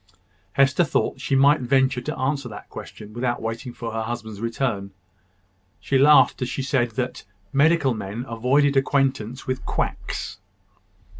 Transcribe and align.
Hester 0.53 0.83
thought 0.83 1.19
she 1.21 1.35
might 1.35 1.59
venture 1.61 2.01
to 2.01 2.17
answer 2.17 2.49
that 2.49 2.69
question 2.69 3.13
without 3.13 3.39
waiting 3.39 3.71
for 3.71 3.91
her 3.93 4.01
husband's 4.01 4.41
return. 4.41 4.93
She 5.79 5.99
laughed 5.99 6.41
as 6.41 6.49
she 6.49 6.63
said, 6.63 6.89
that 6.93 7.23
medical 7.53 7.93
men 7.93 8.25
avoided 8.27 8.75
acquaintance 8.75 9.45
with 9.45 9.63
quacks. 9.63 10.39